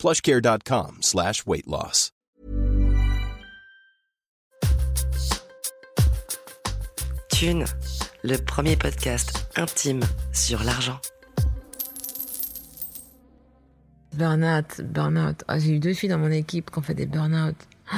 [0.00, 2.10] plushcare.com slash weight loss.
[7.30, 7.66] Thune,
[8.24, 10.00] le premier podcast intime
[10.32, 10.98] sur l'argent.
[14.14, 15.44] Burnout, burnout.
[15.48, 17.56] Ah, j'ai eu deux filles dans mon équipe qui ont fait des burn-out.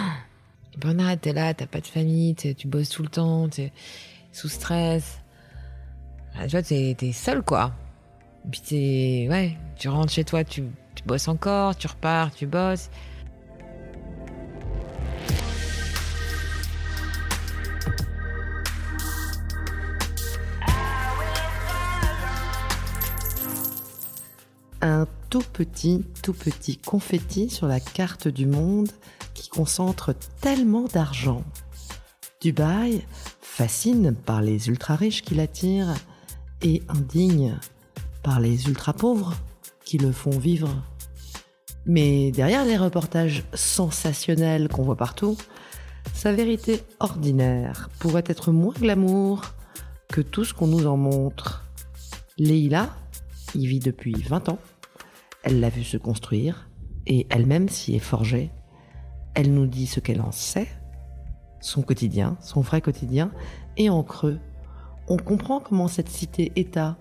[0.78, 3.72] Burnout, t'es là, t'as pas de famille, tu bosses tout le temps, t'es
[4.32, 5.20] sous stress.
[6.34, 7.72] Ah, tu vois, t'es t'es seul, quoi.
[8.44, 12.46] Et puis t'es, ouais, tu rentres chez toi, tu, tu bosses encore, tu repars, tu
[12.46, 12.90] bosses.
[24.80, 28.90] Un tout petit, tout petit confetti sur la carte du monde
[29.32, 31.44] qui concentre tellement d'argent.
[32.40, 33.04] Dubaï
[33.40, 35.94] fascine par les ultra riches qui l'attirent
[36.62, 37.58] et indigne
[38.24, 39.34] par les ultra pauvres
[39.98, 40.82] le font vivre.
[41.86, 45.36] Mais derrière les reportages sensationnels qu'on voit partout,
[46.14, 49.42] sa vérité ordinaire pourrait être moins glamour
[50.08, 51.64] que tout ce qu'on nous en montre.
[52.38, 52.90] Leïla
[53.54, 54.58] y vit depuis 20 ans.
[55.42, 56.68] Elle l'a vu se construire
[57.06, 58.50] et elle-même s'y est forgée.
[59.34, 60.68] Elle nous dit ce qu'elle en sait,
[61.60, 63.32] son quotidien, son vrai quotidien,
[63.76, 64.38] et en creux,
[65.08, 66.98] on comprend comment cette cité-État,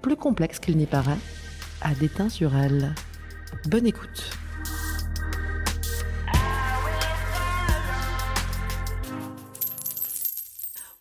[0.00, 1.18] plus complexe qu'il n'y paraît,
[1.80, 2.94] a déteint sur elle.
[3.66, 4.30] Bonne écoute.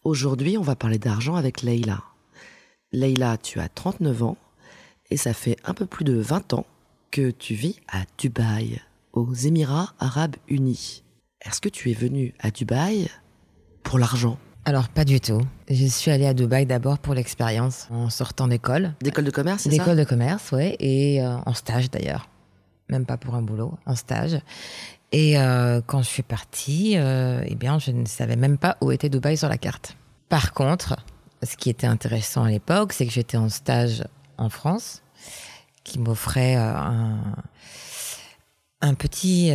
[0.04, 2.02] Aujourd'hui, on va parler d'argent avec Leïla.
[2.94, 4.38] Leïla, tu as 39 ans
[5.10, 6.66] et ça fait un peu plus de 20 ans
[7.12, 8.82] que tu vis à Dubaï,
[9.14, 11.04] aux Émirats arabes unis.
[11.42, 13.10] Est-ce que tu es venue à Dubaï
[13.84, 14.40] pour l'argent?
[14.68, 15.40] Alors, pas du tout.
[15.70, 18.96] Je suis allée à Dubaï d'abord pour l'expérience, en sortant d'école.
[19.02, 19.78] D'école de commerce, c'est ça?
[19.78, 22.28] D'école de commerce, ouais, et euh, en stage d'ailleurs.
[22.90, 24.38] Même pas pour un boulot, en stage.
[25.14, 28.92] Et euh, quand je suis partie, euh, eh bien, je ne savais même pas où
[28.92, 29.96] était Dubaï sur la carte.
[30.28, 30.98] Par contre,
[31.44, 34.04] ce qui était intéressant à l'époque, c'est que j'étais en stage
[34.38, 35.02] en France,
[35.86, 37.16] qui m'offrait un,
[38.82, 39.54] un petit,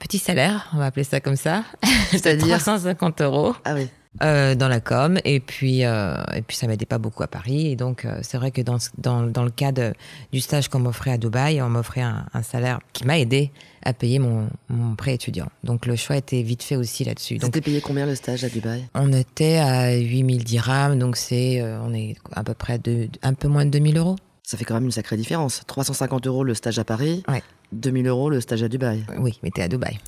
[0.00, 1.62] petit salaire, on va appeler ça comme ça,
[2.10, 2.46] C'est-à-dire?
[2.58, 3.88] 350 euros Ah oui.
[4.22, 5.18] Euh, dans la com.
[5.24, 7.68] Et puis euh, et puis ça m'aidait pas beaucoup à Paris.
[7.72, 9.92] Et donc euh, c'est vrai que dans, dans dans le cadre
[10.32, 13.50] du stage qu'on m'offrait à Dubaï on m'offrait un, un salaire qui m'a aidé
[13.84, 15.48] à payer mon, mon prêt étudiant.
[15.64, 17.38] Donc le choix était vite fait aussi là-dessus.
[17.38, 18.84] Donc payé combien le stage à Dubaï?
[18.94, 20.98] on était à 8000 dirhams.
[20.98, 24.16] Donc c'est euh, on est à peu près de, un peu moins de 2000 euros.
[24.44, 25.62] Ça fait quand même une sacrée différence.
[25.66, 27.42] 350 euros le stage à Paris, Ouais.
[27.72, 29.02] 2000 euros le stage à Dubaï.
[29.18, 29.98] oui mais t'es à Dubaï.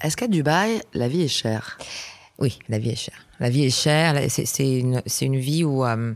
[0.00, 1.78] Est-ce qu'à Dubaï, la vie est chère?
[2.42, 3.26] Oui, la vie est chère.
[3.40, 4.20] La vie est chère.
[4.28, 6.12] C'est une, une vie où euh,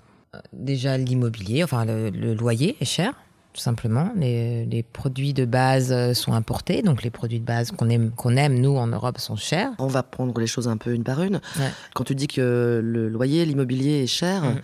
[0.52, 3.12] déjà l'immobilier, enfin le, le loyer est cher,
[3.54, 4.10] tout simplement.
[4.16, 8.10] Les, les produits de base euh, sont importés, donc les produits de base qu'on aime,
[8.10, 9.70] qu'on aime nous en Europe sont chers.
[9.78, 11.36] On va prendre les choses un peu une par une.
[11.58, 11.70] Ouais.
[11.94, 14.60] Quand tu dis que le loyer, l'immobilier est cher, Mhm.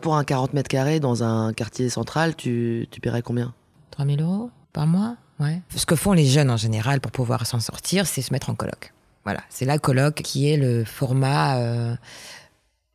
[0.00, 3.52] pour un 40 mètres carrés dans un quartier central, tu, tu paierais combien?
[3.90, 5.60] 3000 euros par mois, ouais.
[5.76, 8.54] Ce que font les jeunes en général pour pouvoir s'en sortir, c'est se mettre en
[8.54, 8.92] coloc.
[9.28, 11.94] Voilà, c'est la coloc qui est le format, euh,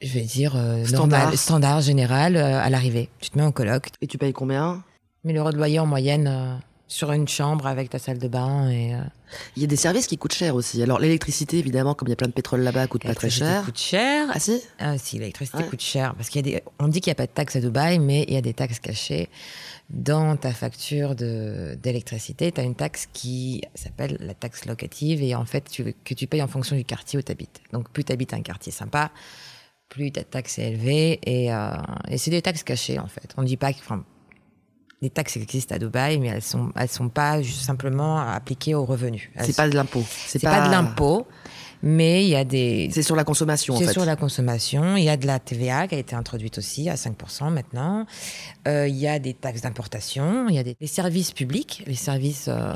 [0.01, 1.19] je vais dire euh, Standard.
[1.19, 3.07] normal, standard général euh, à l'arrivée.
[3.19, 4.83] Tu te mets en coloc, Et tu payes combien?
[5.25, 6.59] 1000 euros de loyer en moyenne
[6.93, 8.99] sur une chambre avec ta salle de bain et euh,
[9.55, 10.81] Il y a des services qui coûtent cher aussi.
[10.83, 13.45] Alors l'électricité, évidemment, comme il y a plein de pétrole là-bas, coûte pas très l'électricité
[13.55, 13.65] cher.
[13.65, 14.27] coûte cher.
[14.31, 14.61] Ah si?
[14.77, 15.67] Ah si, l'électricité Ouais.
[15.69, 17.55] coûte cher parce qu'il y a des on dit qu'il n'y a pas de taxes
[17.55, 19.27] à Dubaï mais il y a des taxes cachées
[19.89, 25.33] dans ta facture de d'électricité, tu as une taxe qui s'appelle la taxe locative et
[25.35, 27.59] en fait tu, que tu payes en fonction du quartier où tu habites.
[27.73, 29.09] Donc plus tu habites un quartier sympa,
[29.89, 31.71] plus ta taxe est élevée et, euh,
[32.07, 33.33] et c'est des taxes cachées en fait.
[33.37, 34.03] On dit pas que enfin,
[35.03, 38.85] les taxes existent à Dubaï mais elles sont elles sont pas juste simplement appliquées aux
[38.85, 39.29] revenus.
[39.41, 40.03] C'est pas de l'impôt.
[40.27, 40.65] c'est pas...
[40.65, 41.27] de l'impôt,
[41.83, 42.89] mais il y a des.
[42.93, 44.95] C'est sur la consommation, C'est sur la consommation.
[44.95, 48.05] Il y a de la TVA qui a été introduite aussi à 5% maintenant.
[48.67, 50.47] Euh, il y a des taxes d'importation.
[50.47, 52.73] Il y a des les services publics, les services, euh,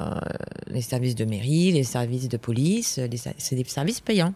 [0.67, 2.99] les services de mairie, les services de police.
[3.15, 4.33] ser- C'est des services payants.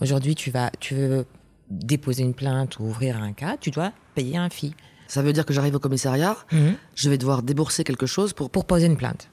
[0.00, 1.24] Aujourd'hui, tu vas, tu veux
[1.70, 4.74] déposer une plainte ou ouvrir un cas, tu dois payer un fee
[5.12, 6.38] Ça veut dire que j'arrive au commissariat,
[6.94, 8.48] je vais devoir débourser quelque chose pour...
[8.48, 9.28] pour poser une plainte.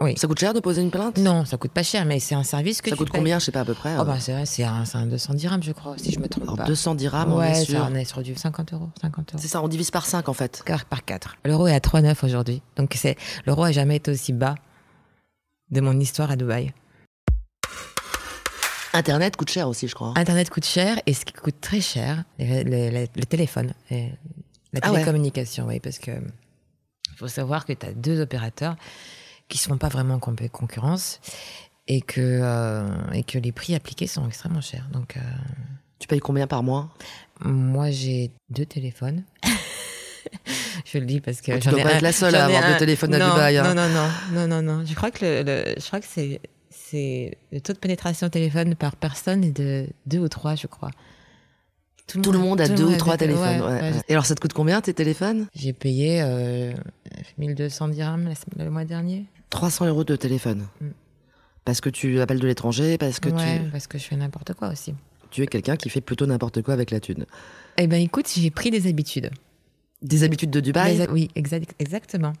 [0.00, 0.14] Oui.
[0.16, 1.18] Ça coûte cher de poser une plainte?
[1.18, 3.20] Non, ça coûte pas cher, mais c'est un service que Ça tu coûte payes.
[3.20, 5.04] combien, je sais pas à peu près Oh euh, bah c'est c'est un, c'est un
[5.04, 6.64] 200 dirhams, je crois, si je me trompe Alors pas.
[6.64, 7.86] 200 dirhams, on ouais, est ça, sûr.
[7.90, 8.88] on est sur du 50 euros.
[9.02, 9.42] 50 euros.
[9.42, 10.62] C'est ça, on divise par 5 en fait.
[10.66, 11.36] Par, par 4.
[11.44, 12.62] L'euro est à 3,9 aujourd'hui.
[12.76, 13.16] Donc c'est
[13.46, 14.54] l'euro a jamais été aussi bas
[15.70, 16.72] de mon histoire à Dubaï.
[18.94, 20.12] Internet coûte cher aussi, je crois.
[20.16, 24.10] Internet coûte cher et ce qui coûte très cher, le, le- le- le téléphone, et
[24.72, 24.98] la Ah ouais.
[25.00, 28.76] télécommunication, oui, parce que il faut savoir que tu as deux opérateurs
[29.48, 31.20] qui ne sont pas vraiment en concurrence
[31.88, 34.88] et que, euh, et que les prix appliqués sont extrêmement chers.
[34.92, 35.20] Donc, euh,
[35.98, 36.90] Tu payes combien par mois?
[37.44, 39.24] moi, j'ai deux téléphones.
[40.84, 42.66] Je le dis parce que Oh, tu dois pas un- être la seule à avoir
[42.66, 43.74] deux téléphones à Dubaï, hein.
[43.74, 44.84] Non, non, non, non, non, non.
[44.86, 46.40] Je crois que le, le- je crois que c'est,
[46.70, 50.90] c'est le taux de pénétration téléphone par personne est de deux ou trois, je crois.
[52.06, 53.60] Tout le monde a deux ou trois téléphones.
[53.60, 53.80] ouais, ouais, ouais.
[53.92, 54.02] ouais.
[54.08, 55.46] Et alors, ça te coûte combien tes téléphones?
[55.54, 56.72] J'ai payé euh,
[57.38, 59.24] 1200 dirhams la semaine- le mois dernier.
[59.50, 60.66] 300 euros de téléphone.
[60.80, 60.88] Mm.
[61.64, 64.68] Parce que tu appelles de l'étranger, parce que tu, parce que je fais n'importe quoi
[64.70, 64.94] aussi.
[65.30, 67.24] tu es quelqu'un qui fait plutôt n'importe quoi avec la thune.
[67.78, 69.30] Eh ben, écoute, j'ai pris des habitudes.
[70.02, 70.98] Des habitudes de Dubaï?
[70.98, 72.32] Des- oui, exact- exactement.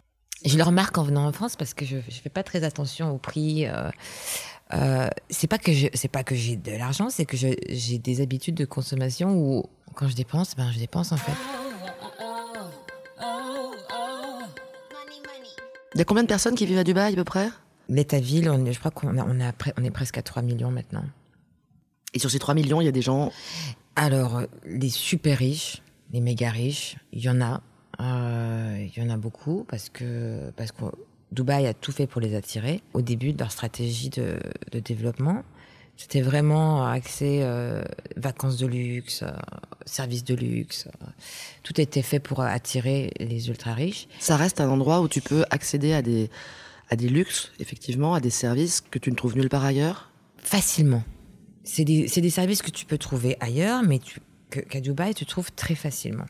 [0.44, 3.12] Je le remarque en venant en France parce que je, je fais pas très attention
[3.14, 3.66] au prix.
[3.66, 3.88] euh,
[4.74, 8.20] euh, c'est pas que je, c'est pas que j'ai de l'argent, c'est que j'ai des
[8.20, 9.64] habitudes de consommation où
[9.94, 11.32] quand je dépense, ben je dépense en fait.
[15.94, 17.48] Il y a combien de personnes qui vivent à Dubaï à peu près?
[17.88, 20.70] L'état-ville, on, je crois qu'on a, on, a, pre- on est presque à 3 millions
[20.70, 21.04] maintenant.
[22.14, 23.30] Et sur ces 3 millions, il y a des gens?
[23.94, 25.82] Alors, les super riches,
[26.12, 27.60] les méga riches, il y en a.
[28.00, 30.84] Euh, Il y en a beaucoup parce que, parce que
[31.32, 32.80] Dubaï a tout fait pour les attirer.
[32.94, 34.38] Au début de leur stratégie de,
[34.70, 35.42] de développement,
[35.96, 37.82] c'était vraiment axé euh,
[38.16, 39.30] vacances de luxe, euh,
[39.86, 40.88] services de luxe.
[41.02, 41.06] euh,
[41.62, 44.08] tout était fait pour attirer les ultra riches.
[44.18, 46.30] Ça reste un endroit où tu peux accéder à des,
[46.90, 50.10] à des luxes, effectivement, à des services que tu ne trouves nulle part ailleurs?
[50.38, 51.02] Facilement.
[51.64, 54.00] C'est des, c'est des services que tu peux trouver ailleurs, mais
[54.50, 56.26] qu'à Dubaï, tu trouves très facilement.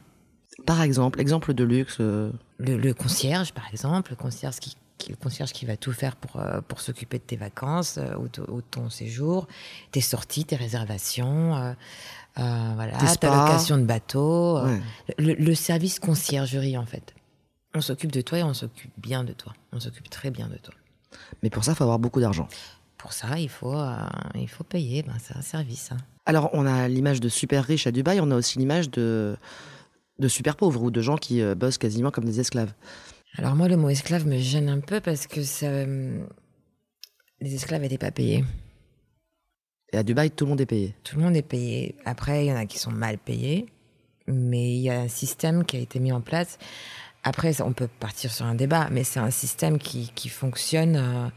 [0.66, 1.96] Par exemple, exemple de luxe.
[2.00, 4.76] euh, le, le concierge, par exemple, le concierge qui-
[5.08, 8.28] le concierge qui va tout faire pour, euh, pour s'occuper de tes vacances euh, ou,
[8.28, 9.48] de, ou de ton séjour,
[9.90, 11.72] tes sorties, tes réservations, euh,
[12.36, 14.80] voilà, ta location de bateau, ouais.
[15.18, 17.14] le, le service conciergerie en fait.
[17.74, 19.54] On s'occupe de toi et on s'occupe bien de toi.
[19.72, 20.74] On s'occupe très bien de toi.
[21.42, 22.46] Mais pour ça, il faut avoir beaucoup d'argent.
[22.98, 23.96] Pour ça, il faut, euh,
[24.34, 25.02] il faut payer.
[25.02, 25.90] Ben, c'est un service.
[25.90, 25.96] hein.
[26.26, 29.36] Alors, on a l'image de super riches à Dubaï, on a aussi l'image de,
[30.18, 32.72] de super pauvres ou de gens qui euh, bossent quasiment comme des esclaves.
[33.38, 36.24] Alors moi, le mot esclave me gêne un peu parce que ça, euh,
[37.40, 38.44] les esclaves n'étaient pas payés.
[39.92, 40.94] Et à Dubaï, tout le monde est payé.
[41.02, 41.96] Tout le monde est payé.
[42.04, 43.66] Après, il y en a qui sont mal payés,
[44.26, 46.58] mais il y a un système qui a été mis en place.
[47.24, 51.28] Après, on peut partir sur un débat, mais c'est un système qui, qui fonctionne euh,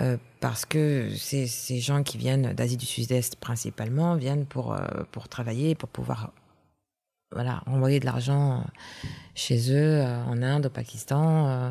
[0.00, 4.86] euh, parce que ces, ces gens qui viennent d'Asie du Sud-Est principalement viennent pour, euh,
[5.10, 6.32] pour travailler, pour pouvoir
[7.30, 8.62] voilà, envoyer de l'argent euh,
[9.34, 11.48] chez eux, euh, en Inde, au Pakistan.
[11.48, 11.70] euh,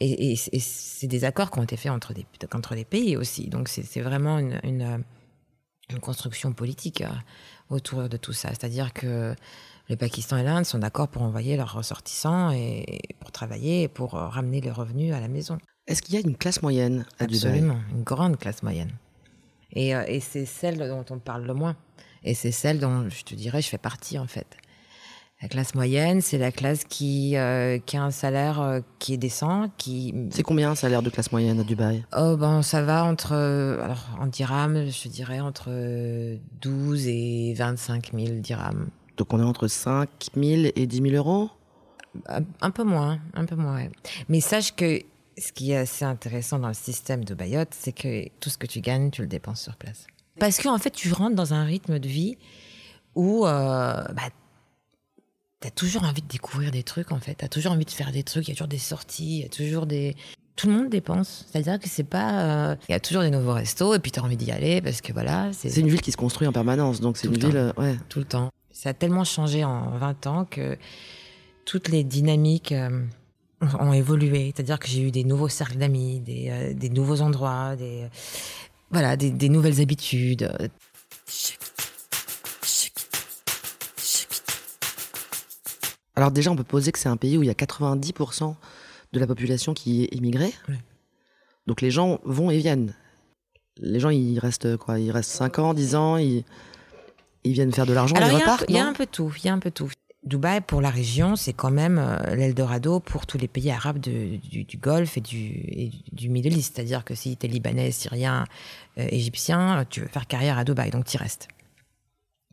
[0.00, 3.16] et et- et c'est des accords qui ont été faits entre, des, entre les pays
[3.16, 3.48] aussi.
[3.48, 5.04] Donc c'est vraiment une, une,
[5.90, 7.04] une construction politique
[7.70, 8.48] autour de tout ça.
[8.48, 9.34] C'est-à-dire que
[9.88, 14.12] le Pakistan et l'Inde sont d'accord pour envoyer leurs ressortissants et pour travailler et pour
[14.12, 15.58] ramener les revenus à la maison.
[15.86, 17.50] Est-ce qu'il y a une classe moyenne à Dubaï?
[17.50, 18.92] Absolument, une grande classe moyenne.
[19.72, 21.76] Et, et c'est celle dont on parle le moins.
[22.24, 24.56] Et c'est celle dont je te dirais, je fais partie en fait.
[25.40, 29.18] La classe moyenne, c'est la classe qui, euh, qui a un salaire euh, qui est
[29.18, 32.04] décent, qui C'est combien un salaire de classe moyenne à Dubaï?
[32.16, 37.54] Oh ben ça va entre euh, alors en dirhams, je dirais entre euh, 12 et
[37.56, 38.88] 25 000 dirhams.
[39.16, 41.50] Donc on est entre 5 000 et 10 000 euros?
[42.60, 43.76] Un, peu moins, un peu moins.
[43.76, 43.90] ouais.
[44.28, 45.02] Mais sache que
[45.36, 48.66] ce qui est assez intéressant dans le système de Bayot, c'est que tout ce que
[48.66, 50.06] tu gagnes, tu le dépenses sur place.
[50.40, 52.38] Parce qu'en fait, tu rentres dans un rythme de vie
[53.14, 54.22] où euh, bah,
[55.60, 57.36] tu as toujours envie de découvrir des trucs, en fait.
[57.36, 59.42] Tu as toujours envie de faire des trucs, il y a toujours des sorties, il
[59.42, 60.16] y a toujours des...
[60.56, 61.46] Tout le monde dépense.
[61.50, 62.70] C'est-à-dire que c'est pas...
[62.70, 64.80] euh, Il y a toujours des nouveaux restos et puis tu as envie d'y aller
[64.80, 67.46] parce que voilà, c'est une ville qui se construit en permanence, donc c'est une le
[67.46, 67.56] ville...
[67.56, 67.96] euh, ouais.
[68.08, 68.50] tout le temps.
[68.72, 70.76] Ça a tellement changé en 20 ans que
[71.64, 73.04] toutes les dynamiques euh,
[73.60, 74.52] ont, évolué.
[74.54, 78.06] C'est-à-dire que j'ai eu des nouveaux cercles d'amis, des, euh, des nouveaux endroits, des,
[78.90, 80.50] voilà, des, des nouvelles habitudes.
[86.18, 88.54] Alors déjà, on peut poser que c'est un pays où il y a 90%
[89.12, 90.52] de la population qui est immigrée.
[91.68, 92.92] Donc les gens vont et viennent.
[93.76, 94.98] Les gens, ils restent quoi?
[94.98, 96.42] Ils restent 5 ans, 10 ans, ils,
[97.44, 98.86] ils viennent faire de l'argent, ils il y, a un repartent, peu- il y a
[98.86, 99.88] un peu tout, il y a un peu tout.
[100.24, 104.36] Dubaï, pour la région, c'est quand même euh, l'Eldorado pour tous les pays arabes de-
[104.38, 106.74] du, du Golfe et du, et du Middle East.
[106.74, 108.44] C'est-à-dire que si tu es libanais, syrien,
[108.98, 111.46] euh, égyptien, tu veux faire carrière à Dubaï, donc tu restes.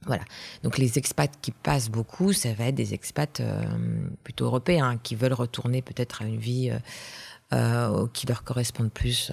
[0.05, 0.23] Voilà.
[0.63, 3.63] Donc les expats qui passent beaucoup, ça va être des expats euh,
[4.23, 6.79] plutôt européens qui veulent retourner peut-être à une vie euh,
[7.53, 9.31] euh, qui leur corresponde plus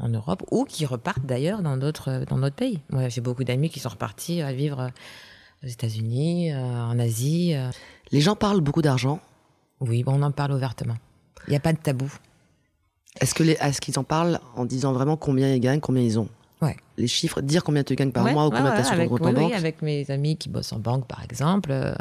[0.00, 2.80] en Europe ou qui repartent d'ailleurs dans d'autres dans d'autres pays.
[2.90, 4.90] Moi, j'ai beaucoup d'amis qui sont repartis à vivre
[5.62, 7.54] aux États-Unis, euh, en Asie.
[8.10, 9.20] Les gens parlent beaucoup d'argent.
[9.80, 10.96] Oui, bon, on en parle ouvertement.
[11.46, 12.12] Il n'y a pas de tabou.
[13.20, 16.28] Est-ce que est-ce qu'ils en parlent en disant vraiment combien ils gagnent, combien ils ont?
[16.96, 18.84] Les chiffres, dire combien tu gagnes par Ouais, mois ou ouais, combien ouais, tu as
[18.84, 19.52] sur ton compte oui, en oui, banque.
[19.54, 21.94] avec mes amis qui bossent en banque, par exemple, euh,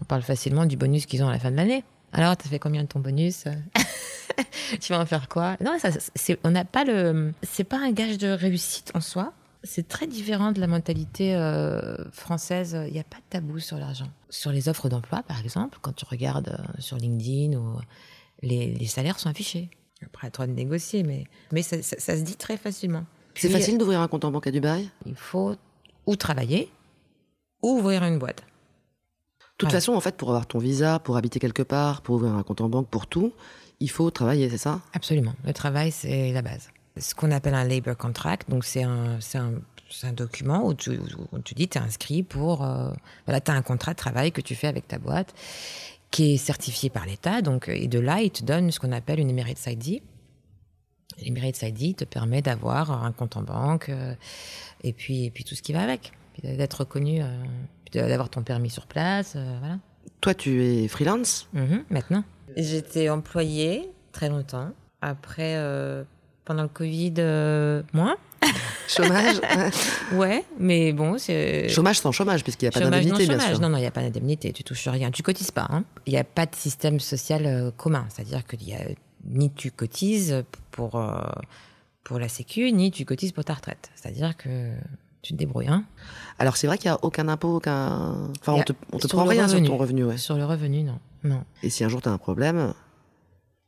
[0.00, 1.82] on parle facilement du bonus qu'ils ont à la fin de l'année.
[2.12, 3.44] Alors, t'as fait combien de ton bonus?
[4.80, 5.56] Tu vas en faire quoi?
[5.62, 7.32] Non, ça, c'est, on n'a pas le.
[7.42, 9.32] C'est pas un gage de réussite en soi.
[9.64, 12.78] C'est très différent de la mentalité euh, française.
[12.86, 14.08] Il n'y a pas de tabou sur l'argent.
[14.30, 17.78] Sur les offres d'emploi, par exemple, quand tu regardes euh, sur LinkedIn, ou
[18.42, 19.68] les, les salaires sont affichés.
[20.06, 23.04] Après, à toi de négocier, mais, mais ça, ça- ça se dit très facilement.
[23.40, 24.88] C'est facile d'ouvrir un compte en banque à Dubaï?
[25.06, 25.54] Il faut
[26.06, 26.70] ou travailler
[27.62, 28.38] ou ouvrir une boîte.
[28.38, 28.42] De
[29.58, 29.80] toute Voilà.
[29.80, 32.60] façon, en fait, pour avoir ton visa, pour habiter quelque part, pour ouvrir un compte
[32.62, 33.32] en banque, pour tout,
[33.80, 34.80] il faut travailler, c'est ça?
[34.94, 35.34] Absolument.
[35.44, 36.70] Le travail, c'est la base.
[36.96, 39.52] Ce qu'on appelle un labor contract, donc c'est un, c'est un,
[40.02, 40.98] un document où tu,
[41.32, 42.64] où tu dis tu es inscrit pour.
[42.64, 42.90] euh,
[43.26, 45.34] voilà, tu as un contrat de travail que tu fais avec ta boîte
[46.10, 47.42] qui est certifié par l'État.
[47.42, 50.02] Donc, et de là, il te donne ce qu'on appelle une Emirates ID.
[51.22, 54.14] L'Emirates ID te permet d'avoir un compte en banque euh,
[54.82, 56.12] et, puis, et puis tout ce qui va avec.
[56.42, 57.26] D'être reconnu, euh,
[58.08, 59.34] d'avoir ton permis sur place.
[59.36, 59.78] euh, voilà.
[60.20, 61.48] Toi, tu es freelance?
[61.52, 62.24] Mhm, maintenant.
[62.56, 64.70] J'étais employée très longtemps.
[65.02, 66.02] Après, euh,
[66.44, 68.16] pendant le Covid, euh, moins.
[68.88, 69.36] Chômage
[70.14, 71.68] Ouais, mais bon, c'est.
[71.68, 73.60] Chômage sans chômage, puisqu'il n'y a pas d'indemnité, bien sûr.
[73.60, 75.66] Non, non, il n'y a pas d'indemnité, tu touches rien, tu cotises pas.
[75.70, 75.84] hein.
[76.06, 78.80] Il n'y a pas de système social euh, commun, c'est-à-dire que y a,
[79.26, 80.42] ni tu cotises
[80.88, 81.20] pour, euh,
[82.04, 83.90] pour la sécu, ni tu cotises pour ta retraite.
[83.94, 84.72] C'est-à-dire que
[85.22, 85.68] tu te débrouilles.
[85.68, 85.84] Hein.
[86.38, 88.30] Alors, c'est vrai qu'il n'y a aucun impôt, aucun.
[88.40, 89.66] Enfin, on te, on te prend rien revenu.
[89.66, 90.16] sur ton revenu, ouais.
[90.16, 90.98] Sur le revenu, non.
[91.24, 91.44] Non.
[91.62, 92.72] Et si un jour tu as un problème,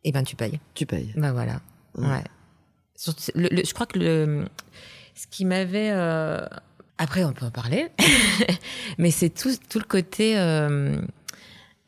[0.05, 0.59] Eh ben, tu payes.
[0.75, 1.13] tu payes.
[1.17, 1.61] Bah voilà.
[1.99, 2.07] Ouais.
[2.09, 2.25] Ouais.
[2.97, 4.47] Surtout, le- le- je crois que le,
[5.15, 5.91] ce qui m'avait.
[5.93, 6.47] euh,
[6.97, 7.89] Après, on peut en parler.
[8.99, 10.97] Mais c'est tout, tout le côté euh,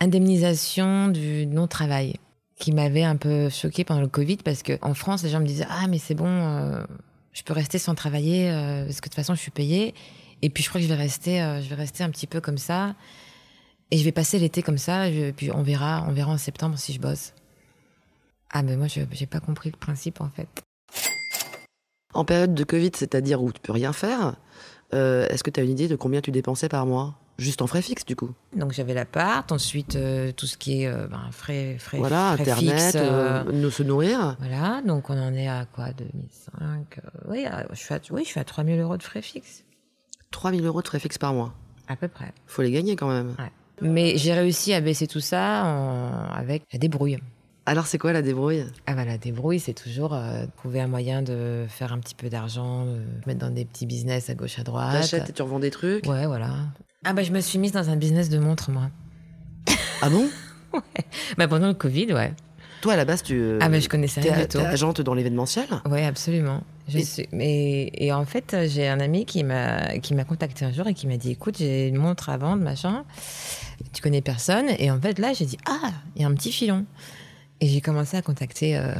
[0.00, 2.16] indemnisation du non-travail
[2.58, 5.66] qui m'avait un peu choqué pendant le Covid parce qu'en France, les gens me disaient
[5.68, 6.84] Ah, mais c'est bon, euh,
[7.32, 9.94] je peux rester sans travailler euh, parce que de toute façon, je suis payée.
[10.42, 12.40] Et puis, je crois que je vais rester, euh, je vais rester un petit peu
[12.40, 12.94] comme ça.
[13.90, 15.10] Et je vais passer l'été comme ça.
[15.10, 17.32] je- puis, on verra, on verra en septembre si je bosse.
[18.50, 20.48] Ah, mais moi, je j'ai pas compris le principe en fait.
[22.12, 24.36] En période de Covid, c'est-à-dire où tu peux rien faire,
[24.92, 27.18] est-ce que tu as une idée de combien tu dépensais par mois?
[27.38, 28.30] Juste en frais fixes, du coup.
[28.56, 32.42] Donc j'avais l'appart, ensuite euh, tout ce qui est euh, ben, frais, frais, voilà, frais
[32.42, 34.36] Internet, fixes, euh, euh, nous se nourrir.
[34.38, 38.28] Voilà, donc on en est à quoi 2005 euh, Oui, je suis à, oui, je
[38.28, 39.64] suis à 3000 euros de frais fixes,
[40.30, 41.52] 3000 euros de frais fixes par mois.
[41.88, 42.32] à peu près.
[42.46, 43.34] Faut les gagner quand même.
[43.38, 43.50] Ouais.
[43.82, 47.18] Mais j'ai réussi à baisser tout ça en- avec la débrouille.
[47.66, 48.64] Alors, c'est quoi la débrouille?
[48.86, 52.28] Ah bah la débrouille, c'est toujours euh, trouver un moyen de faire un petit peu
[52.28, 52.86] d'argent,
[53.26, 54.92] mettre dans des petits business à gauche à droite.
[54.92, 56.06] T'achètes et tu revends des trucs?
[56.06, 56.50] Ouais, voilà.
[57.04, 58.90] Ah bah je me suis mise dans un business de montres, moi.
[60.02, 60.28] Ah bon?
[61.38, 62.32] Bah pendant le Covid, ouais.
[62.80, 63.56] Toi, à la base, tu.
[63.60, 64.64] Ah bah je connaissais T'es rien du t'es tout.
[64.64, 65.66] agente dans l'événementiel?
[65.88, 66.62] Oui, absolument.
[66.88, 67.28] Je Et- suis...
[67.32, 67.90] mais...
[67.94, 71.06] Et en fait, j'ai un ami qui m'a qui m'a contacté un jour et qui
[71.06, 73.04] m'a dit écoute, j'ai une montre à vendre, machin.
[73.92, 76.52] Tu connais personne Et en fait, là, j'ai dit ah, il y a un petit
[76.52, 76.84] filon.
[77.60, 78.92] Et j'ai commencé à contacter euh,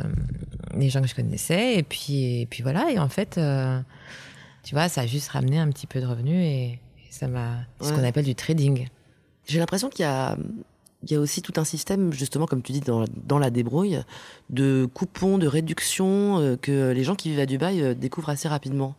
[0.77, 1.75] les gens que je connaissais.
[1.77, 2.91] Et puis, et puis voilà.
[2.93, 3.81] Et en fait, euh,
[4.63, 6.79] tu vois, ça a juste ramené un petit peu de revenus et
[7.15, 7.65] ça m'a.
[7.81, 8.89] Ce qu'on appelle du trading.
[9.47, 10.37] J'ai l'impression qu'il y a,
[11.05, 14.01] il y a aussi tout un système, justement, comme tu dis, dans, dans la débrouille,
[14.51, 18.49] de coupons, de réductions euh, que les gens qui vivent à Dubaï euh, découvrent assez
[18.49, 18.97] rapidement.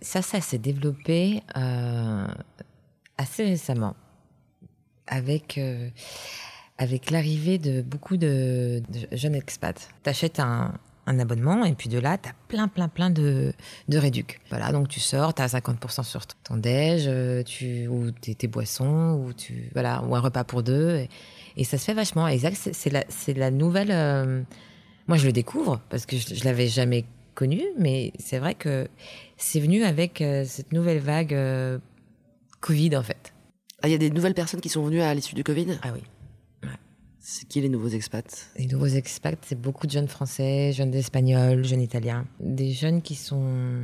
[0.00, 2.26] Ça, ça s'est développé euh,
[3.18, 3.96] assez récemment
[5.06, 5.60] avec,
[6.78, 9.88] avec l'arrivée de beaucoup de, de jeunes expats.
[10.02, 10.74] Tu achètes un,
[11.06, 13.52] un abonnement et puis de là, tu as plein, plein, plein de,
[13.88, 14.00] de.
[14.50, 18.48] Voilà, donc tu sors, tu as 50% sur ton déj, euh, tu, ou tes, tes
[18.48, 20.96] boissons, ou, tu, voilà, ou un repas pour deux.
[20.96, 21.08] Et,
[21.56, 22.26] et ça se fait vachement.
[22.28, 23.90] Exact, c'est la, c'est la nouvelle.
[23.90, 24.42] euh,
[25.08, 28.88] moi, je le découvre parce que je, je l'avais jamais connu, mais c'est vrai que
[29.36, 31.78] c'est venu avec euh, cette nouvelle vague euh,
[32.60, 33.32] Covid, en fait.
[33.82, 35.78] Ah, il y a des nouvelles personnes qui sont venues à l'issue du Covid?
[35.82, 36.02] Ah oui.
[37.28, 38.52] C'est qui les nouveaux expats?
[38.54, 42.24] Les nouveaux expats, c'est beaucoup de jeunes Français, jeunes Espagnols, jeunes Italiens.
[42.38, 43.82] Des jeunes qui sont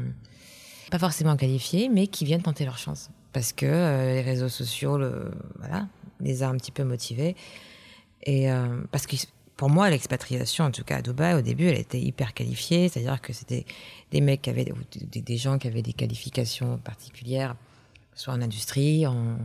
[0.92, 3.10] pas forcément qualifiés, mais qui viennent tenter leur chance.
[3.32, 4.96] Parce que euh, les réseaux sociaux
[5.58, 5.88] voilà,
[6.20, 7.34] les a un petit peu motivés.
[8.22, 9.16] Et euh, parce que
[9.56, 13.20] pour moi, l'expatriation, en tout cas à Dubaï, au début, elle était hyper qualifiée, c'est-à-dire
[13.20, 13.66] que c'était
[14.12, 14.72] des mecs qui avaient,
[15.04, 17.56] des, gens qui avaient des qualifications particulières,
[18.14, 19.36] soit en industrie, en,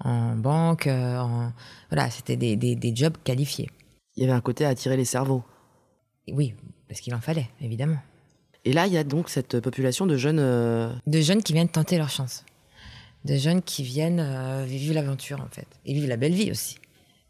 [0.00, 1.52] en banque, euh, en,
[1.90, 3.70] voilà, c'était des, des, des jobs qualifiés.
[4.16, 5.42] Il y avait un côté à attirer les cerveaux.
[6.28, 6.54] Oui,
[6.88, 7.98] parce qu'il en fallait, évidemment.
[8.64, 10.38] Et là, il y a donc cette population de jeunes.
[10.38, 12.44] Euh, De jeunes qui viennent tenter leur chance.
[13.24, 15.66] De jeunes qui viennent euh, vivre l'aventure, en fait.
[15.84, 16.78] Et vivre la belle vie aussi.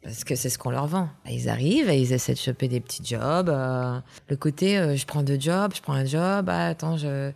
[0.02, 1.08] Parce que c'est ce qu'on leur vend.
[1.30, 3.48] Ils arrivent et ils essaient de choper des petits jobs.
[3.48, 7.30] euh, le côté, je prends deux jobs, je prends un job, ah, attends, je,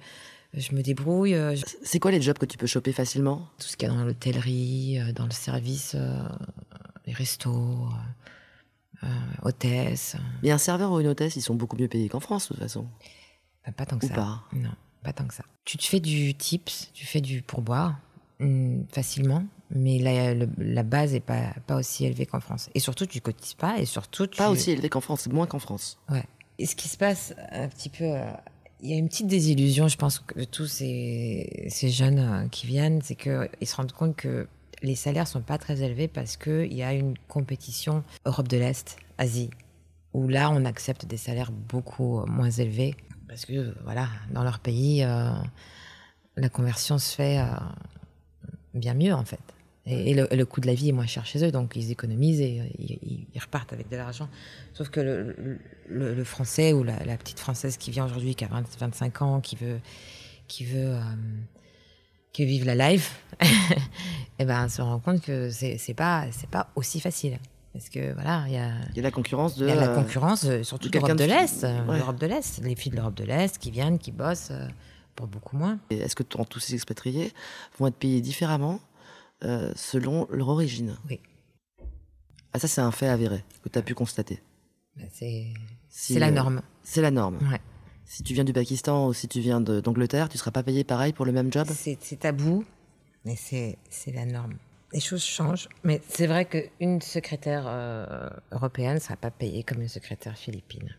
[0.57, 1.35] je me débrouille.
[1.35, 3.49] euh, je- C'est quoi les jobs que tu peux choper facilement?
[3.59, 6.29] Tout ce qu'il y a dans l'hôtellerie, euh, dans le service, euh,
[7.07, 7.89] les restos,
[9.43, 10.17] hôtesses.
[10.43, 12.63] Mais un serveur ou une hôtesse, ils sont beaucoup mieux payés qu'en France, de toute
[12.63, 12.87] façon.
[13.65, 14.15] Bah, pas tant que Ou ça.
[14.15, 14.71] pas Non,
[15.03, 15.45] pas tant que ça.
[15.65, 17.99] Tu te fais du tips, tu fais du pourboire
[18.41, 22.71] hum, facilement, mais la, le- la base est pas, pas aussi élevée qu'en France.
[22.75, 24.39] Et surtout, tu cotises pas, et surtout, tu...
[24.39, 25.99] Pas aussi élevé qu'en France, c'est moins qu'en France.
[26.11, 26.25] Ouais.
[26.59, 28.05] Et ce qui se passe un petit peu,
[28.81, 33.01] il y a une petite désillusion, je pense, de tous ces, jeunes euh, qui viennent,
[33.03, 34.47] c'est qu'ils se rendent compte que
[34.83, 38.99] les salaires sont pas très élevés parce qu'il y a une compétition Europe de l'Est,
[39.19, 39.51] Asie,
[40.13, 42.95] où là, on accepte des salaires beaucoup euh, moins élevés
[43.29, 45.31] parce que, voilà, dans leur pays, euh,
[46.37, 47.41] la conversion se fait
[48.73, 49.41] bien mieux, en fait.
[49.87, 51.91] Et, et le, le coût de la vie est moins cher chez eux, donc ils
[51.93, 54.29] économisent et euh, ils, repartent avec de l'argent.
[54.75, 58.45] Sauf que le, le- le français ou la, la petite française qui vient aujourd'hui, qui
[58.45, 59.79] a 20, 25 ans, qui veut,
[60.49, 61.01] qui veut, euh,
[62.33, 63.21] qui veut vivre la life,
[64.39, 67.39] et ben, se rend compte que c'est pas, c'est pas aussi facile.
[67.73, 69.67] Parce que voilà, il y a, Il y a la concurrence de.
[69.67, 71.63] il y a la concurrence, euh, surtout de l'Europe de de- l'Est.
[71.63, 71.99] Ouais.
[71.99, 74.51] L'Europe de l'Est, les filles de l'Europe de l'Est qui viennent, qui bossent
[75.15, 75.79] pour beaucoup moins.
[75.91, 77.33] Est-ce que tous ces expatriés
[77.79, 78.81] vont être payés différemment
[79.45, 81.21] euh, selon leur origine Oui.
[82.53, 84.43] Ah, ça, c'est un fait avéré que tu as pu constater.
[84.97, 85.53] Ben, c'est
[85.89, 86.63] Si, la euh, norme.
[86.83, 87.39] C'est la norme.
[87.51, 87.61] Ouais.
[88.07, 91.13] Si tu viens du Pakistan ou si tu viens d'Angleterre, tu seras pas payé pareil
[91.13, 91.67] pour le même job?
[91.71, 92.65] C'est tabou,
[93.25, 94.55] mais c'est c'est la norme.
[94.93, 99.83] Les choses changent, mais c'est vrai qu'une secrétaire euh, européenne ne sera pas payée comme
[99.83, 100.95] une secrétaire philippine.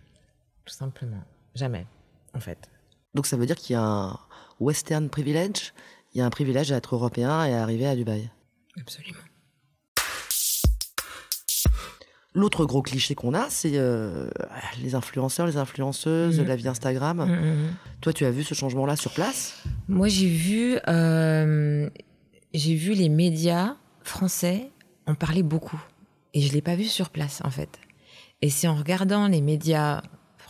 [0.65, 1.23] Tout simplement.
[1.55, 1.87] Jamais,
[2.33, 2.69] en fait.
[3.15, 4.19] Donc ça veut dire qu'il y a un
[4.59, 5.73] Western privilege,
[6.17, 8.27] il y a un privilège à être européen et à arriver à Dubaï.
[8.81, 9.19] Absolument.
[12.33, 14.27] L'autre gros cliché qu'on a, c'est euh,
[14.81, 16.47] les influenceurs, les influenceuses, Mhm.
[16.47, 17.17] la vie Instagram.
[17.19, 17.75] Mm, mm, mm.
[18.01, 19.61] Toi, tu as vu ce changement-là sur place?
[19.87, 21.87] Moi, j'ai vu, euh,
[22.55, 24.71] j'ai vu les médias français
[25.05, 25.79] en parler beaucoup.
[26.33, 27.79] Et je l'ai pas vu sur place, en fait.
[28.41, 30.01] Et c'est en regardant les médias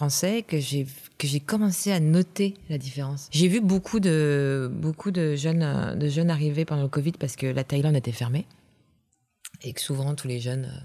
[0.01, 0.85] français que j'ai
[1.17, 3.29] que j'ai commencé à noter la différence.
[3.31, 7.35] J'ai vu beaucoup de beaucoup de jeunes euh, de jeunes arriver pendant le Covid parce
[7.35, 8.45] que la Thaïlande était fermée
[9.63, 10.79] et que souvent tous les jeunes euh,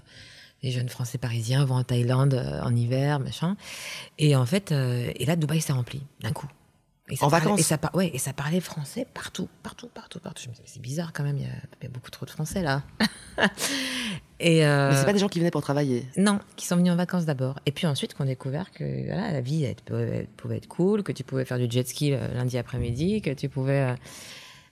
[0.63, 3.55] les jeunes Français parisiens vont en Thaïlande euh, en hiver, machin.
[4.17, 6.47] Et en fait, et là Dubaï s'est rempli d'un coup.
[7.09, 10.19] Et ça En parlait- vacances et ça, ouais, et ça parlait français partout, partout, partout,
[10.19, 10.41] partout.
[10.45, 12.25] Je me disais, c'est bizarre quand même, il y, a, il y a beaucoup trop
[12.25, 12.81] de français là.
[14.45, 16.05] et euh, Mais c'est pas des gens qui venaient pour travailler.
[16.17, 17.59] non, qui sont venus en vacances d'abord.
[17.65, 20.67] Et puis ensuite, qu'on a découvert que voilà, la vie elle pouvait, elle pouvait être
[20.67, 23.81] cool, que tu pouvais faire du jet ski le lundi après-midi, que tu pouvais.
[23.81, 23.95] euh,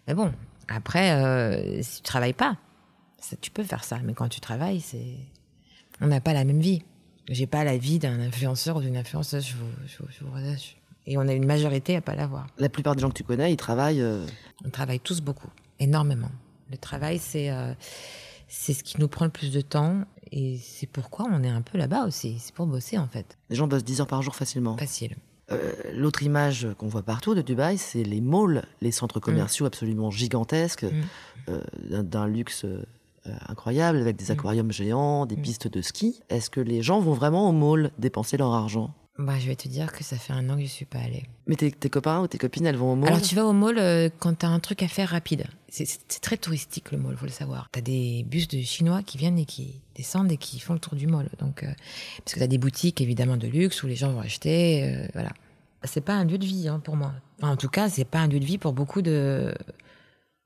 [0.08, 0.32] Mais bon,
[0.68, 2.58] après, euh, si tu travailles pas,
[3.20, 4.00] ça, tu peux faire ça.
[4.04, 5.16] Mais quand tu travailles, c'est.
[6.02, 6.84] On n'a pas la même vie.
[7.30, 10.32] J'ai pas la vie d'un influenceur ou d'une influenceuse, je vous, je vous- je vous
[10.32, 10.76] rassure.
[11.08, 12.48] Et on a une majorité à pas l'avoir.
[12.58, 14.02] La plupart des gens que tu connais, ils travaillent.
[14.02, 14.26] euh,
[14.66, 16.32] On travaille tous beaucoup, énormément.
[16.72, 17.74] Le travail, c'est euh,
[18.54, 21.62] c'est ce qui nous prend le plus de temps et c'est pourquoi on est un
[21.62, 22.38] peu là-bas aussi.
[22.40, 23.38] C'est pour bosser en fait.
[23.50, 24.78] les gens bossent 10 heures par jour facilement.
[24.78, 25.16] Facile.
[25.52, 30.10] Euh, L'autre image qu'on voit partout de Dubaï, c'est les malls, les centres commerciaux absolument
[30.12, 31.02] gigantesques, Mm.
[31.50, 31.62] euh,
[32.04, 32.84] d'un- luxe euh,
[33.48, 35.42] incroyable, avec des aquariums géants, des Mm.
[35.42, 36.22] pistes de ski.
[36.30, 38.94] Est-ce que les gens vont vraiment au mall dépenser leur argent?
[39.20, 41.24] Bah, je vais te dire que ça fait un an que je suis pas allée.
[41.46, 43.52] Mais tes, tes copains ou tes copines, elles vont au mall Alors tu vas au
[43.54, 45.46] mall euh, quand t'as un truc à faire rapide.
[45.68, 47.68] C'est- très touristique le mall, faut le savoir.
[47.72, 50.96] T'as des bus de Chinois qui viennent et qui descendent et qui font le tour
[50.96, 51.30] du mall.
[51.40, 51.72] Donc euh,
[52.24, 55.32] parce que t'as des boutiques évidemment de luxe où les gens vont acheter, euh, voilà.
[55.84, 57.12] C'est pas un lieu de vie hein, pour moi.
[57.42, 59.54] Enfin, en tout cas, c'est pas un lieu de vie pour beaucoup de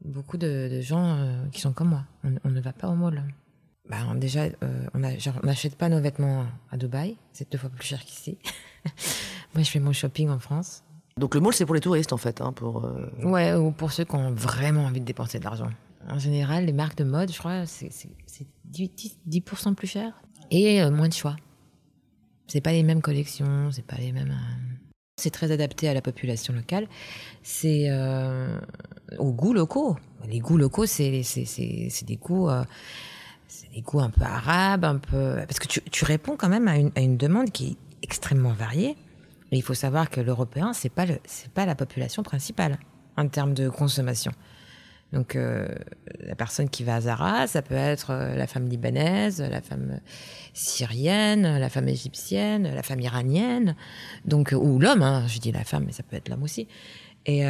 [0.03, 2.03] beaucoup de, de gens euh, qui sont comme moi.
[2.23, 3.23] On, on ne va pas au mall.
[3.89, 7.17] Bah, on- déjà, euh, on n'achète pas nos vêtements à Dubaï.
[7.33, 8.37] C'est deux fois plus cher qu'ici.
[9.53, 10.83] moi, je fais mon shopping en France.
[11.17, 12.41] Donc le mall, c'est pour les touristes, en fait.
[12.41, 15.69] Hein, pour, euh, Ouais, ou pour ceux qui ont vraiment envie de dépenser de l'argent.
[16.09, 20.13] En général, les marques de mode, je crois, c'est c'est- c'est 10%, 10% plus cher.
[20.51, 21.35] Et euh, moins de choix.
[22.47, 24.35] C'est pas les mêmes collections, c'est pas les mêmes.
[25.19, 26.87] C'est très adapté à la population locale.
[27.41, 27.89] C'est
[29.17, 29.95] aux goûts locaux.
[30.27, 31.09] Les goûts locaux, c'est
[32.05, 32.49] des goûts.
[33.47, 36.67] C'est des goûts un peu arabes, un peu parce que tu, tu réponds quand même
[36.67, 38.95] à une, à une demande qui est extrêmement variée.
[39.51, 41.05] Et il faut savoir que l'européen c'est pas
[41.53, 42.79] pas la population principale
[43.17, 44.31] en termes de consommation.
[45.13, 45.67] Donc euh,
[46.19, 49.99] la personne qui va à Zara, ça peut être euh, la femme libanaise, la femme
[50.53, 53.75] syrienne, la femme égyptienne, la femme iranienne,
[54.25, 55.03] donc euh, ou l'homme.
[55.03, 56.67] Hein, je dis la femme, mais ça peut être l'homme aussi.
[57.25, 57.43] Et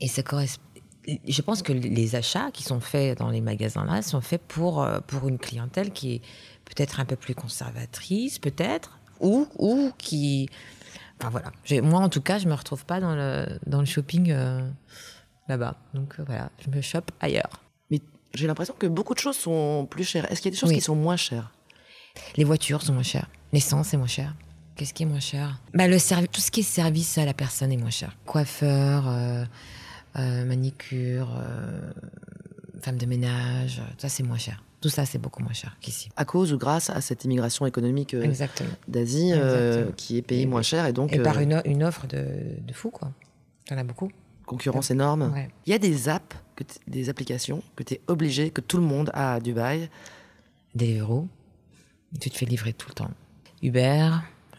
[0.00, 0.62] et ça correspond.
[1.06, 4.82] Je pense que les achats qui sont faits dans les magasins là sont faits pour
[4.82, 6.20] euh, pour une clientèle qui est
[6.64, 10.48] peut-être un peu plus conservatrice, peut-être, ou ou qui,
[11.20, 11.50] enfin voilà.
[11.82, 14.68] Moi en tout cas, je me retrouve pas dans le dans le shopping euh,
[15.48, 15.76] là-bas.
[15.94, 17.62] Donc euh, voilà, je me chope ailleurs.
[17.90, 18.00] Mais
[18.34, 20.30] j'ai l'impression que beaucoup de choses sont plus chères.
[20.30, 20.76] Est-ce qu'il y a des choses Oui.
[20.76, 21.50] qui sont moins chères?
[22.36, 23.28] Les voitures sont moins chères.
[23.52, 24.34] L'essence est moins cher.
[24.76, 25.60] Qu'est-ce qui est moins cher?
[25.74, 28.16] Bah, le Tout ce qui est service à la personne est moins cher.
[28.24, 29.44] Coiffeur, euh,
[30.18, 31.90] euh, manicure, euh,
[32.80, 34.62] femme de ménage, euh, ça c'est moins cher.
[34.80, 36.08] Tout ça c'est beaucoup moins cher qu'ici.
[36.16, 38.26] À cause ou grâce à cette immigration économique euh,
[38.88, 39.32] d'Asie
[39.96, 42.24] qui est payée Et- moins cher et donc Et par une, offre de,
[42.60, 43.12] de fou, quoi.
[43.66, 44.10] T'en as beaucoup.
[44.44, 45.30] concurrence énorme.
[45.32, 45.48] Ouais.
[45.66, 48.82] Il y a des apps, que des applications que tu es obligé, que tout le
[48.82, 49.88] monde a à Dubaï.
[50.74, 51.28] Deliveroo,
[52.20, 53.10] tu te fais livrer tout le temps.
[53.62, 54.10] Uber.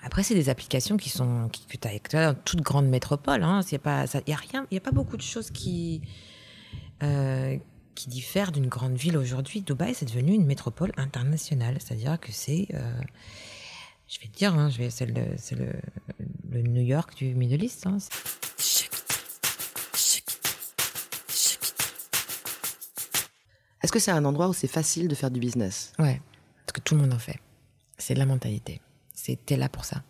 [0.03, 3.39] Après, c'est des applications qui sont qui, que tu as dans toute grande métropole.
[3.39, 3.61] Il hein.
[3.71, 6.01] n'y a a rien, il y a pas beaucoup de choses qui
[7.01, 7.57] euh,
[7.95, 9.61] qui diffèrent d'une grande ville aujourd'hui.
[9.61, 12.99] Dubaï, c'est devenu une métropole internationale, c'est-à-dire que c'est, euh,
[14.07, 15.71] je vais te dire, hein, je vais, c'est le, c'est le,
[16.49, 17.85] le New York du Middle East.
[17.87, 17.97] hein.
[23.83, 25.91] Est-ce que c'est un endroit où c'est facile de faire du business?
[25.99, 26.21] Ouais,
[26.65, 27.37] parce que tout le monde en fait.
[27.97, 28.81] C'est de la mentalité.
[29.45, 30.03] T'es là pour ça.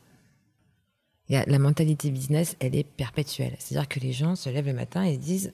[1.30, 3.56] Y a, la mentalité business, elle est perpétuelle.
[3.60, 5.52] C'est-à-dire que les gens se lèvent le matin et se disent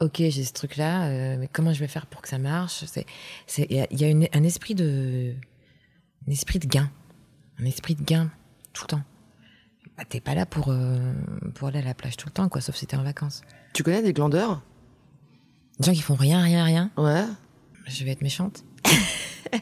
[0.00, 2.84] Ok, j'ai ce truc-là, euh, mais comment je vais faire pour que ça marche?
[2.86, 3.04] C'est,
[3.46, 5.34] c'est, il y a, y a une- un esprit de,
[6.26, 6.90] un esprit de gain,
[7.58, 8.30] un esprit de gain
[8.72, 9.02] tout le temps.
[9.96, 11.12] Bah, t'es pas là pour euh,
[11.54, 13.42] pour aller à la plage tout le temps, quoi, sauf si t'es en vacances.
[13.74, 14.62] Tu connais des glandeurs?
[15.80, 16.90] Des gens qui font rien, rien, rien?
[16.96, 17.24] Ouais.
[17.88, 18.64] Je vais être méchante.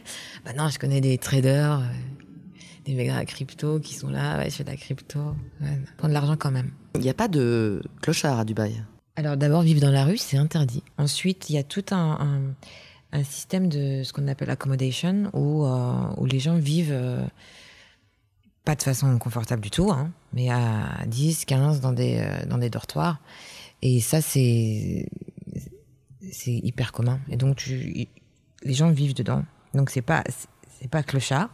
[0.45, 1.85] bah non, je connais des traders, euh,
[2.87, 5.19] des mecs à crypto qui sont là, ouais, je fais de la crypto.
[5.61, 6.71] Ouais, prendre de l'argent quand même.
[6.95, 8.83] Il n'y a pas de clochard à Dubaï.
[9.17, 10.83] Alors d'abord, vivre dans la rue, c'est interdit.
[10.99, 12.19] Ensuite, il y a tout un,
[13.13, 17.25] un, un système de ce qu'on appelle accommodation, où, euh, où les gens vivent euh,
[18.65, 22.59] pas de façon confortable du tout, hein, mais à 10, 15 dans des, euh, dans
[22.59, 23.21] des dortoirs.
[23.83, 25.09] Et ça, c'est
[26.33, 27.21] c'est hyper commun.
[27.31, 28.09] Et donc, tu,
[28.63, 29.45] les gens vivent dedans.
[29.75, 30.25] Donc, c'est pas,
[30.81, 31.51] c'est pas clochard.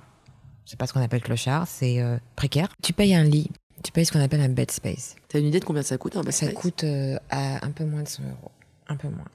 [0.65, 2.69] C'est pas ce qu'on appelle clochard, c'est euh, précaire.
[2.83, 3.51] Tu payes un lit,
[3.83, 5.17] tu payes ce qu'on appelle un bed space.
[5.29, 7.71] T'as une idée de combien ça coûte un bed Ça space coûte euh, à un
[7.71, 8.51] peu moins de 100 euros.
[8.89, 9.27] Un peu moins.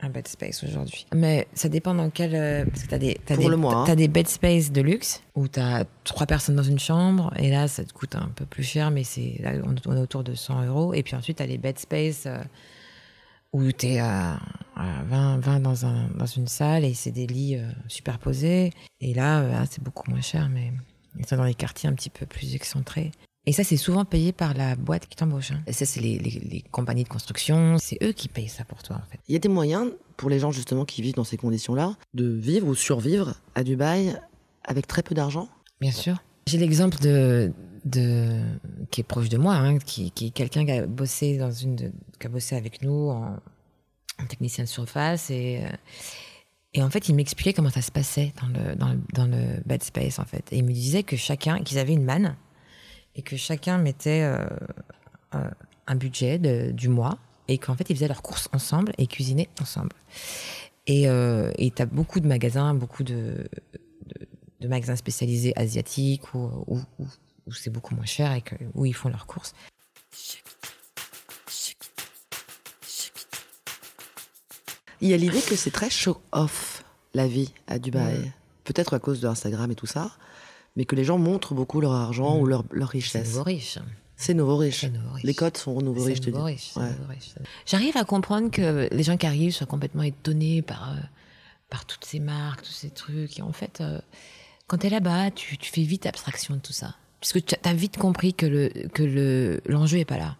[0.00, 1.06] Un bed space aujourd'hui.
[1.14, 2.34] Mais ça dépend dans quel.
[2.34, 3.20] euh, parce que t'as des.
[3.24, 3.84] T'as Pour des, le mois, hein.
[3.86, 7.68] T'as des bed space de luxe où t'as trois personnes dans une chambre et là
[7.68, 10.34] ça te coûte un peu plus cher, mais c'est là on, on est autour de
[10.34, 10.92] 100 euros.
[10.94, 12.26] Et puis ensuite t'as les bed space
[13.52, 14.38] où t'es à,
[14.76, 18.72] à 20, 20 dans, un, dans une salle et c'est des lits euh, superposés.
[19.00, 20.72] Et là, euh, ah, c'est beaucoup moins cher, mais
[21.26, 23.10] c'est dans les quartiers un petit peu plus excentrés.
[23.44, 25.50] Et ça, c'est souvent payé par la boîte qui t'embauche.
[25.50, 25.60] hein.
[25.66, 27.76] Et ça, c'est les, les- les compagnies de construction.
[27.78, 29.18] C'est eux qui payent ça pour toi, en fait.
[29.28, 32.28] Il y a des moyens pour les gens justement qui vivent dans ces conditions-là de
[32.32, 34.16] vivre ou survivre à Dubaï
[34.64, 35.48] avec très peu d'argent?
[35.80, 36.22] Bien sûr.
[36.46, 37.52] J'ai l'exemple de,
[37.84, 38.40] de
[38.90, 41.76] qui est proche de moi, hein, qui, qui est quelqu'un qui a bossé dans une,
[41.76, 43.36] de- qui a bossé avec nous en,
[44.20, 45.68] en technicien de surface et euh,
[46.74, 49.60] et en fait, il m'expliquait comment ça se passait dans le dans le, dans le
[49.66, 50.50] bed space en fait.
[50.52, 52.34] Et il me disait que chacun, qu'ils avaient une manne
[53.14, 54.38] et que chacun mettait euh,
[55.34, 55.50] euh,
[55.86, 56.38] un budget
[56.72, 57.18] du mois
[57.48, 59.90] et qu'en fait ils faisaient leurs courses ensemble et cuisinaient ensemble.
[60.86, 64.26] Et euh, et t'as beaucoup de magasins, beaucoup de, de,
[64.60, 67.06] de magasins spécialisés asiatiques où, où, où-
[67.52, 69.54] où c'est beaucoup moins cher et que, où ils font leurs courses.
[75.00, 76.84] Il y a l'idée que c'est très show-off
[77.14, 78.32] la vie à Dubaï.
[78.64, 80.12] Peut-être à cause de Instagram et tout ça,
[80.76, 83.28] mais que les gens montrent beaucoup leur argent ou leur, leur C'est richesse.
[83.28, 83.78] nouveau riche.
[84.16, 84.80] C'est nouveau riche.
[84.82, 85.24] C'est nouveau riche.
[85.24, 86.52] Les codes sont nouveau riches, C'est je te nouveau dis.
[86.52, 86.90] riche, Ouais.
[87.08, 87.34] riche.
[87.66, 90.96] J'arrive à comprendre que les gens qui arrivent soient complètement étonnés par, euh,
[91.68, 93.40] par toutes ces marques, tous ces trucs.
[93.40, 94.00] Et en fait, euh,
[94.68, 96.94] quand tu es là-bas, tu, tu fais vite abstraction de tout ça.
[97.22, 100.36] Puisque tu as vite compris que le que le l'enjeu est pas là.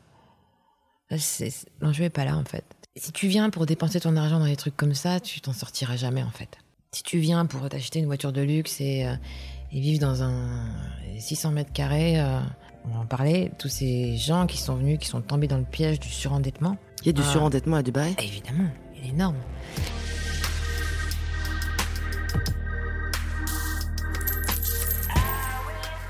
[1.81, 2.64] L'enjeu est pas là, en fait.
[2.97, 5.97] Si tu viens pour dépenser ton argent dans des trucs comme ça, tu t'en sortiras
[5.97, 6.59] jamais, en fait.
[6.92, 9.14] Si tu viens pour t'acheter une voiture de luxe et, euh,
[9.73, 10.66] et vivre dans un
[11.18, 12.40] 600 mètres carrés, euh,
[12.85, 15.64] on va en parlait, tous ces gens qui sont venus, qui sont tombés dans le
[15.64, 17.31] piège du surendettement, Il y a du Ah.
[17.31, 18.14] surendettement à Dubaï?
[18.18, 19.37] évidemment, il est énorme.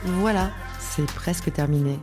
[0.05, 1.99] Voilà, c'est presque terminé.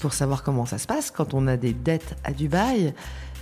[0.00, 2.94] Pour savoir comment ça se passe quand on a des dettes à Dubaï,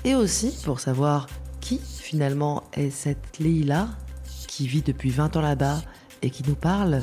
[0.05, 1.29] et aussi pour savoir
[1.61, 3.88] qui finalement est cette Leila
[4.48, 5.81] qui vit depuis 20 ans là-bas
[6.22, 7.03] et qui nous parle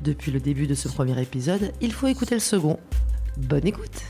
[0.00, 2.78] depuis le début de ce premier épisode, il faut écouter le second.
[3.36, 4.09] Bonne écoute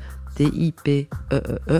[0.41, 1.79] T-I-P-E-E-E.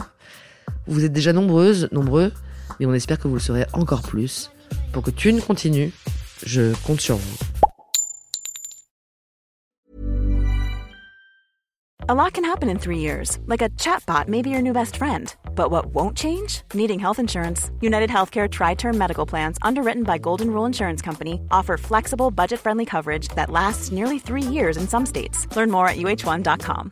[0.88, 2.32] Vous êtes déjà nombreuses, nombreux,
[2.80, 4.52] mais on espère que vous le serez encore plus.
[4.91, 5.91] Pour que Thune continue,
[6.45, 7.38] je compte sur vous.
[12.10, 14.97] A lot can happen in three years, like a chatbot may be your new best
[14.97, 15.34] friend.
[15.56, 16.63] But what won't change?
[16.74, 17.71] Needing health insurance.
[17.80, 22.60] United Healthcare Tri Term Medical Plans, underwritten by Golden Rule Insurance Company, offer flexible, budget
[22.60, 25.47] friendly coverage that lasts nearly three years in some states.
[25.56, 26.91] Learn more at uh1.com.